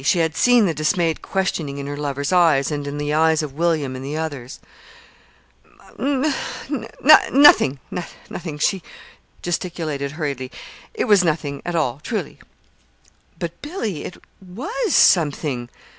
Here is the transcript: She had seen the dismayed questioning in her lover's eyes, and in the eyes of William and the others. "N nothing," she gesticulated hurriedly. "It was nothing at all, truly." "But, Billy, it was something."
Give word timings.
She 0.03 0.17
had 0.17 0.35
seen 0.35 0.65
the 0.65 0.73
dismayed 0.73 1.21
questioning 1.21 1.77
in 1.77 1.85
her 1.85 1.95
lover's 1.95 2.33
eyes, 2.33 2.71
and 2.71 2.87
in 2.87 2.97
the 2.97 3.13
eyes 3.13 3.43
of 3.43 3.53
William 3.53 3.95
and 3.95 4.03
the 4.03 4.17
others. 4.17 4.59
"N 5.99 6.25
nothing," 7.29 7.77
she 8.57 8.81
gesticulated 9.43 10.13
hurriedly. 10.13 10.51
"It 10.95 11.05
was 11.05 11.23
nothing 11.23 11.61
at 11.63 11.75
all, 11.75 11.99
truly." 12.01 12.39
"But, 13.37 13.61
Billy, 13.61 14.03
it 14.03 14.17
was 14.43 14.95
something." 14.95 15.69